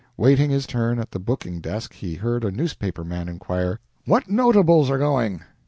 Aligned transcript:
Waiting 0.17 0.49
his 0.49 0.65
turn 0.65 0.97
at 0.97 1.11
the 1.11 1.19
booking 1.19 1.59
desk, 1.61 1.93
he 1.93 2.15
heard 2.15 2.43
a 2.43 2.49
newspaper 2.49 3.03
man 3.03 3.29
inquire: 3.29 3.79
"What 4.05 4.27
notables 4.27 4.89
are 4.89 4.97
going?" 4.97 5.43